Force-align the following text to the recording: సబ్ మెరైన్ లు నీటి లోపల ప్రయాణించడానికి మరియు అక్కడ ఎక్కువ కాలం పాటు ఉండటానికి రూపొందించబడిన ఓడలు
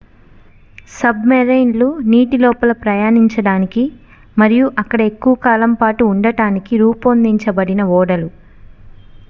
సబ్ 0.91 1.25
మెరైన్ 1.27 1.73
లు 1.75 1.89
నీటి 2.07 2.37
లోపల 2.37 2.71
ప్రయాణించడానికి 2.79 3.83
మరియు 4.37 4.65
అక్కడ 4.79 4.99
ఎక్కువ 5.11 5.35
కాలం 5.45 5.73
పాటు 5.81 6.05
ఉండటానికి 6.13 6.75
రూపొందించబడిన 6.83 7.83
ఓడలు 7.99 8.29